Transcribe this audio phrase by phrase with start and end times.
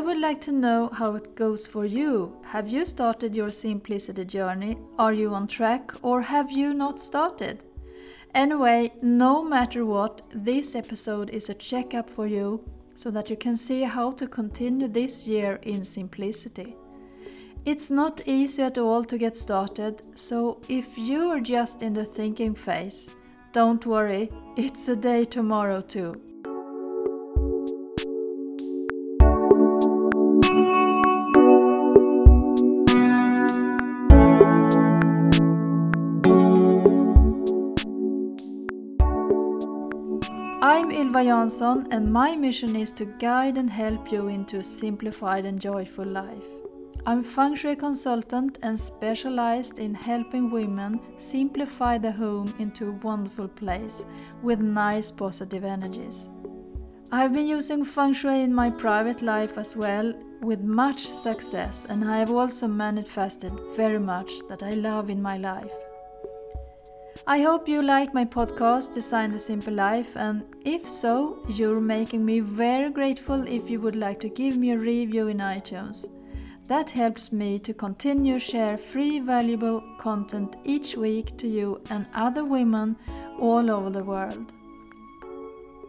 [0.00, 2.34] I would like to know how it goes for you.
[2.46, 4.78] Have you started your simplicity journey?
[4.98, 7.62] Are you on track or have you not started?
[8.34, 13.54] Anyway, no matter what, this episode is a checkup for you so that you can
[13.54, 16.74] see how to continue this year in simplicity.
[17.66, 22.06] It's not easy at all to get started, so if you are just in the
[22.06, 23.14] thinking phase,
[23.52, 26.18] don't worry, it's a day tomorrow too.
[41.20, 45.44] I'm Ylva Jansson, and my mission is to guide and help you into a simplified
[45.44, 46.48] and joyful life.
[47.04, 53.48] I'm feng shui consultant and specialized in helping women simplify the home into a wonderful
[53.48, 54.06] place
[54.42, 56.30] with nice positive energies.
[57.12, 62.02] I've been using feng shui in my private life as well with much success, and
[62.02, 65.89] I have also manifested very much that I love in my life.
[67.26, 72.24] I hope you like my podcast, Design the Simple Life, and if so, you're making
[72.24, 76.08] me very grateful if you would like to give me a review in iTunes.
[76.66, 82.44] That helps me to continue share free valuable content each week to you and other
[82.44, 82.96] women
[83.38, 84.52] all over the world.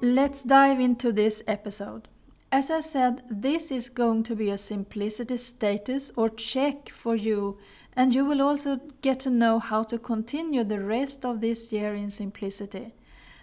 [0.02, 2.10] Let's dive into this episode.
[2.54, 7.58] As I said, this is going to be a simplicity status or check for you
[7.96, 11.94] and you will also get to know how to continue the rest of this year
[11.94, 12.94] in simplicity.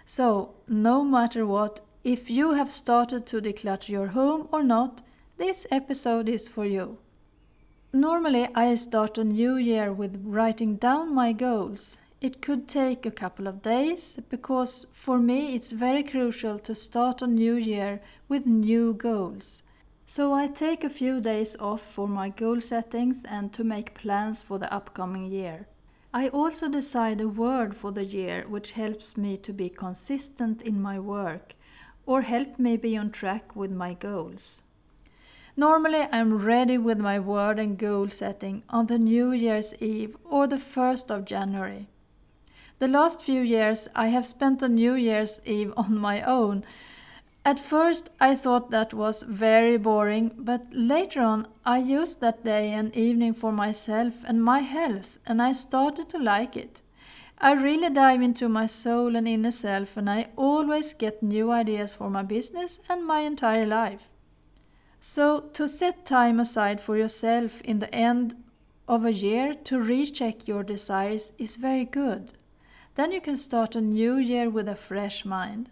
[0.05, 5.01] So, no matter what, if you have started to declutter your home or not,
[5.37, 6.97] this episode is for you.
[7.91, 11.97] Normally, I start a new year with writing down my goals.
[12.21, 17.21] It could take a couple of days because for me it's very crucial to start
[17.21, 19.63] a new year with new goals.
[20.05, 24.41] So I take a few days off for my goal settings and to make plans
[24.41, 25.67] for the upcoming year.
[26.13, 30.81] I also decide a word for the year which helps me to be consistent in
[30.81, 31.55] my work
[32.05, 34.63] or help me be on track with my goals.
[35.55, 40.47] Normally, I'm ready with my word and goal setting on the New Year's Eve or
[40.47, 41.87] the 1st of January.
[42.79, 46.63] The last few years, I have spent the New Year's Eve on my own
[47.45, 52.71] at first I thought that was very boring, but later on I used that day
[52.73, 56.81] and evening for myself and my health, and I started to like it.
[57.39, 61.95] I really dive into my soul and inner self, and I always get new ideas
[61.95, 64.09] for my business and my entire life.
[64.99, 68.35] So, to set time aside for yourself in the end
[68.87, 72.33] of a year to recheck your desires is very good.
[72.95, 75.69] Then you can start a new year with a fresh mind.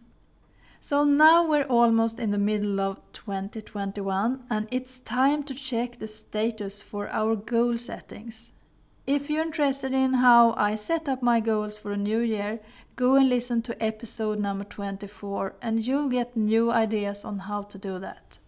[0.80, 6.08] So now we're almost in the middle of 2021 and it's time to check the
[6.08, 8.54] status for our goal settings.
[9.08, 12.60] If you're interested in how I set up my goals for a new year,
[12.96, 17.78] go and listen to episode number 24 and you'll get new ideas on how to
[17.78, 18.40] do that.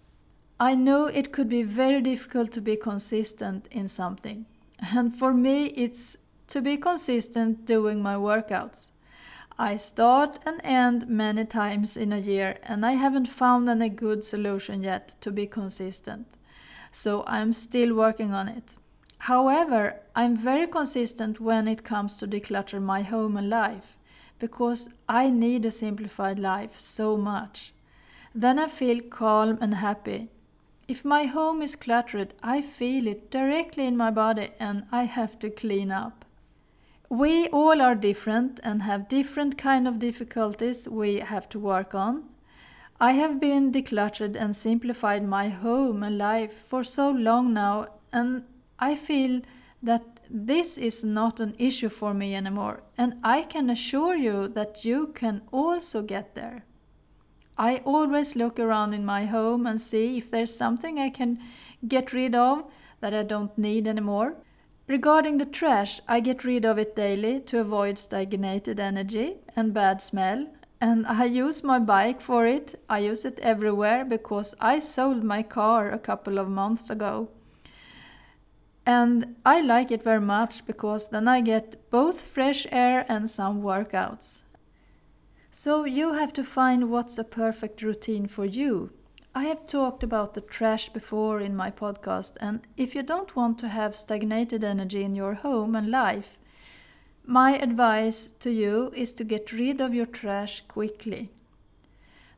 [0.60, 4.46] I know it could be very difficult to be consistent in something.
[4.96, 6.18] And for me, it's
[6.50, 8.90] to be consistent doing my workouts.
[9.58, 14.24] I start and end many times in a year and I haven't found any good
[14.24, 16.26] solution yet to be consistent.
[16.92, 18.76] So I'm still working on it.
[19.20, 23.98] However, I'm very consistent when it comes to declutter my home and life
[24.40, 27.74] because I need a simplified life so much.
[28.34, 30.30] Then I feel calm and happy.
[30.88, 35.38] If my home is cluttered, I feel it directly in my body and I have
[35.40, 36.26] to clean up.
[37.10, 42.26] We all are different and have different kind of difficulties we have to work on.
[43.00, 48.44] I have been decluttered and simplified my home and life for so long now and
[48.78, 49.42] I feel
[49.82, 54.86] that this is not an issue for me anymore and I can assure you that
[54.86, 56.64] you can also get there.
[57.58, 61.40] I always look around in my home and see if there's something I can
[61.88, 62.66] get rid of
[63.00, 64.36] that I don't need anymore.
[64.90, 70.02] Regarding the trash, I get rid of it daily to avoid stagnated energy and bad
[70.02, 70.48] smell.
[70.82, 72.74] And I use my bike for it.
[72.90, 77.30] I use it everywhere because I sold my car a couple of months ago.
[78.84, 83.62] And I like it very much because then I get both fresh air and some
[83.62, 84.46] workouts.
[85.52, 88.90] So you have to find what's a perfect routine for you
[89.36, 93.60] I have talked about the trash before in my podcast, and if you don't want
[93.60, 96.40] to have stagnated energy in your home and life,
[97.26, 101.30] my advice to you is to get rid of your trash quickly.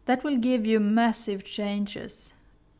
[0.05, 2.33] That will give you massive changes.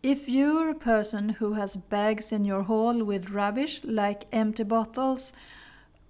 [0.04, 5.32] If you're a person who has bags in your hall with rubbish like empty bottles,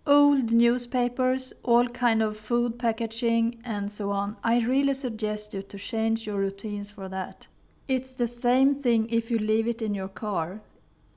[0.07, 5.77] old newspapers, all kind of food packaging and so on, I really suggest you to
[5.77, 7.47] change your routines for that.
[7.91, 10.61] It's the same thing if you leave it in your car.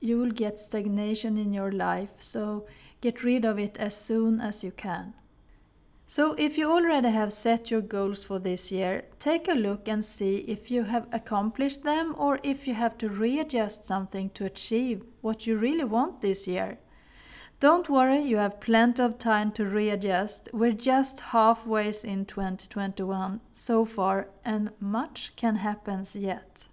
[0.01, 2.65] You will get stagnation in your life, so
[2.99, 5.13] get rid of it as soon as you can.
[6.05, 10.03] So, if you already have set your goals for this year, take a look and
[10.03, 15.05] see if you have accomplished them or if you have to readjust something to achieve
[15.21, 16.77] what you really want this year.
[17.61, 20.49] Don't worry, you have plenty of time to readjust.
[20.51, 26.67] We're just halfway in 2021 so far, and much can happen yet.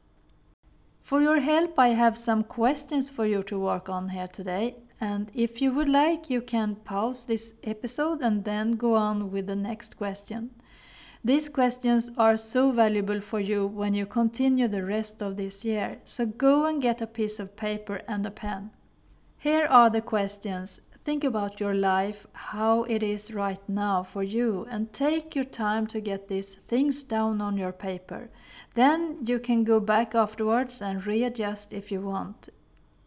[1.01, 5.31] For your help, I have some questions for you to work on here today, and
[5.35, 9.57] if you would like, you can pause this episode and then go on with the
[9.57, 10.51] next question.
[11.25, 15.99] These questions are so valuable for you when you continue the rest of this year,
[16.05, 18.73] so go and get a piece of paper and a pen.
[19.43, 20.83] Here are the questions.
[21.03, 25.89] Think about your life, how it is right now for you, and take your time
[25.89, 28.31] to get these things down on your paper.
[28.75, 32.51] Then you can go back afterwards and readjust if you want.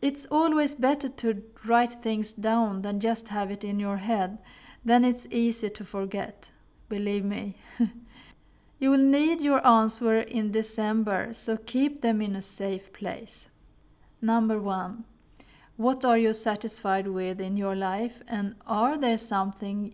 [0.01, 4.37] It's always better to write things down than just have it in your head.
[4.83, 6.51] Then it's easy to forget.
[6.89, 7.55] Believe me.
[8.79, 13.47] you will need your answer in December, so keep them in a safe place.
[14.21, 15.05] Number one.
[15.77, 19.93] What are you satisfied with in your life, and are there something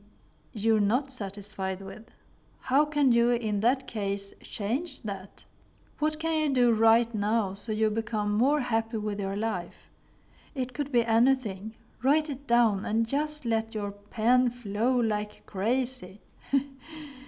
[0.54, 2.12] you're not satisfied with?
[2.60, 5.46] How can you, in that case, change that?
[5.98, 9.90] What can you do right now so you become more happy with your life?
[10.54, 11.74] It could be anything.
[12.04, 16.22] Write it down and just let your pen flow like crazy.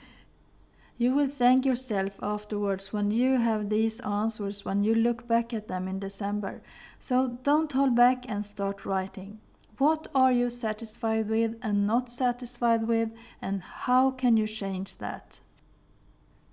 [0.98, 5.68] you will thank yourself afterwards when you have these answers when you look back at
[5.68, 6.62] them in December.
[7.00, 9.40] So don't hold back and start writing.
[9.80, 13.10] What are you satisfied with and not satisfied with,
[13.42, 15.42] and how can you change that?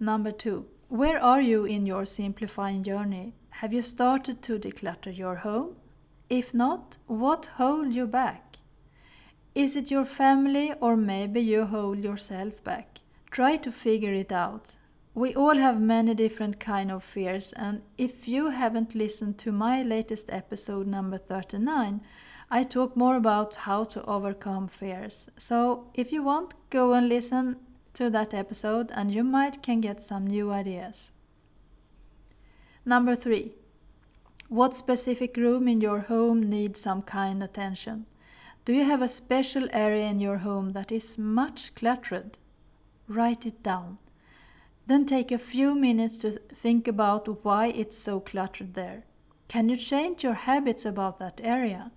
[0.00, 3.34] Number two, where are you in your simplifying journey?
[3.50, 5.76] Have you started to declutter your home?
[6.30, 8.56] If not, what holds you back?
[9.54, 13.00] Is it your family or maybe you hold yourself back?
[13.30, 14.76] Try to figure it out.
[15.14, 19.82] We all have many different kind of fears and if you haven't listened to my
[19.82, 22.00] latest episode number 39,
[22.50, 25.30] I talk more about how to overcome fears.
[25.36, 27.56] So if you want, go and listen
[27.94, 31.12] to that episode and you might can get some new ideas.
[32.84, 33.52] Number 3.
[34.48, 38.06] What specific room in your home needs some kind attention?
[38.64, 42.36] Do you have a special area in your home that is much cluttered?
[43.10, 43.98] Write it down.
[44.86, 49.02] Then take a few minutes to think about why it's so cluttered there.
[49.48, 51.90] Can you change your habits about that area?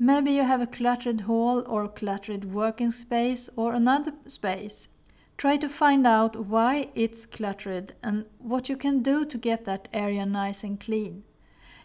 [0.00, 4.88] Maybe you have a cluttered hall or cluttered working space or another space.
[5.36, 9.88] Try to find out why it's cluttered and what you can do to get that
[9.92, 11.22] area nice and clean.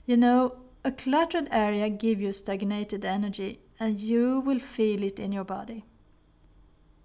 [0.07, 5.31] You know, a cluttered area gives you stagnated energy and you will feel it in
[5.31, 5.85] your body.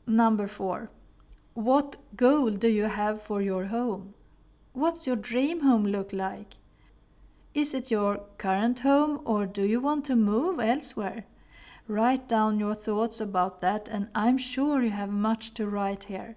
[0.06, 0.90] Number four.
[1.58, 4.14] What goal do you have for your home?
[4.74, 6.54] What's your dream home look like?
[7.52, 11.24] Is it your current home or do you want to move elsewhere?
[11.88, 16.36] Write down your thoughts about that and I'm sure you have much to write here.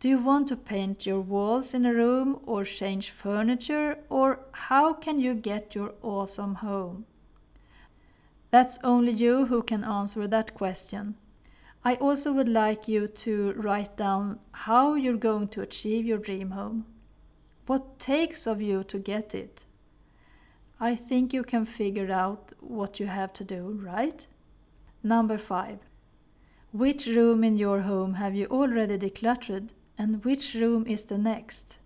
[0.00, 4.94] Do you want to paint your walls in a room or change furniture or how
[4.94, 7.04] can you get your awesome home?
[8.50, 11.16] That's only you who can answer that question.
[11.86, 16.50] I also would like you to write down how you're going to achieve your dream
[16.50, 16.84] home.
[17.68, 19.66] What takes of you to get it?
[20.80, 24.26] I think you can figure out what you have to do, right?
[25.04, 25.78] Number 5.
[26.72, 31.78] Which room in your home have you already decluttered and which room is the next?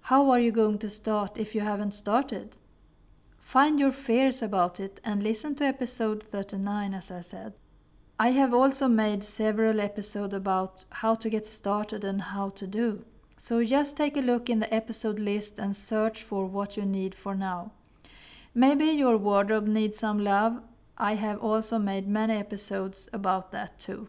[0.00, 2.56] How are you going to start if you haven't started?
[3.38, 7.52] Find your fears about it and listen to episode 39 as I said.
[8.18, 13.04] I have also made several episodes about how to get started and how to do.
[13.36, 17.14] So just take a look in the episode list and search for what you need
[17.14, 17.72] for now.
[18.54, 20.62] Maybe your wardrobe needs some love.
[20.96, 24.08] I have also made many episodes about that too.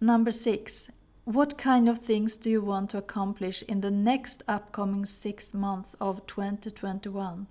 [0.00, 0.90] Number 6.
[1.24, 5.96] What kind of things do you want to accomplish in the next upcoming six months
[6.00, 7.48] of 2021?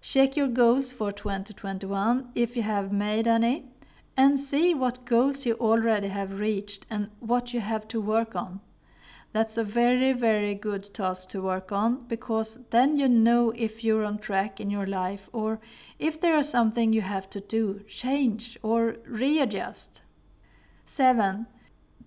[0.00, 3.71] Check your goals for 2021 if you have made any
[4.16, 8.60] and see what goals you already have reached and what you have to work on.
[9.32, 14.04] That's a very, very good task to work on because then you know if you're
[14.04, 15.58] on track in your life or
[15.98, 20.02] if there is something you have to do, change, or readjust.
[20.84, 21.46] 7.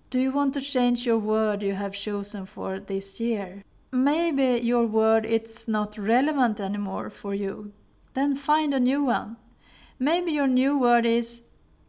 [0.08, 3.64] Do you want to change your word you have chosen for this year?
[3.90, 7.72] Maybe your word it's not relevant anymore for you.
[8.14, 9.36] Then find a new one.
[9.98, 11.42] Maybe your new word is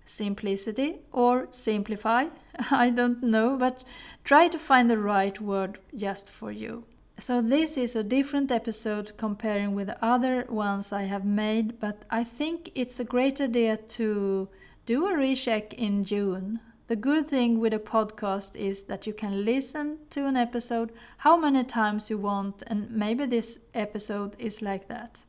[0.08, 2.28] simplicity or simplify.
[2.72, 3.84] I don't know, but
[4.24, 6.86] try to find the right word just for you.
[7.20, 12.06] So, this is a different episode comparing with the other ones I have made, but
[12.12, 14.48] I think it's a great idea to
[14.86, 16.60] do a recheck in June.
[16.88, 21.36] The good thing with a podcast is that you can listen to an episode how
[21.36, 25.26] many times you want, and maybe this episode is like that.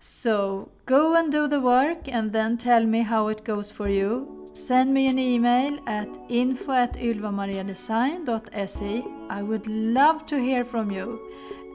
[0.00, 4.46] So go and do the work and then tell me how it goes for you.
[4.54, 9.04] Send me an email at info at ylvamariadesign.se.
[9.28, 11.20] I would love to hear from you.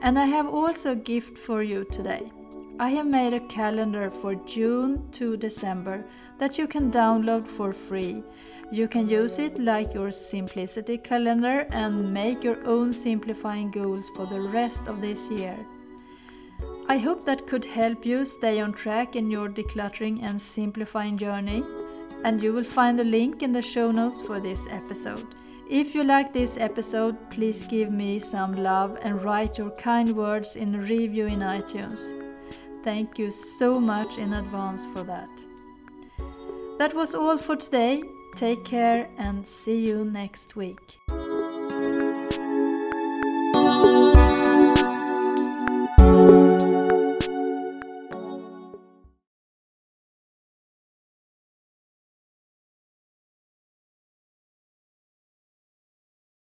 [0.01, 2.31] And I have also a gift for you today.
[2.79, 6.03] I have made a calendar for June to December
[6.39, 8.23] that you can download for free.
[8.71, 14.25] You can use it like your simplicity calendar and make your own simplifying goals for
[14.25, 15.55] the rest of this year.
[16.87, 21.63] I hope that could help you stay on track in your decluttering and simplifying journey.
[22.23, 25.25] And you will find the link in the show notes for this episode.
[25.69, 30.55] If you like this episode, please give me some love and write your kind words
[30.55, 32.13] in a review in iTunes.
[32.83, 35.43] Thank you so much in advance for that.
[36.77, 38.03] That was all for today.
[38.35, 40.99] Take care and see you next week.